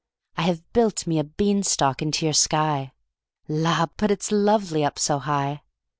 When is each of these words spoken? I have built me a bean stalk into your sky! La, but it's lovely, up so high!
I 0.35 0.41
have 0.41 0.63
built 0.73 1.05
me 1.05 1.19
a 1.19 1.23
bean 1.23 1.61
stalk 1.61 2.01
into 2.01 2.25
your 2.25 2.33
sky! 2.33 2.91
La, 3.47 3.85
but 3.97 4.09
it's 4.09 4.31
lovely, 4.31 4.83
up 4.83 4.97
so 4.97 5.19
high! 5.19 5.61